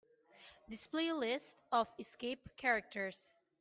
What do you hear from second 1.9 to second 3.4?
escape characters.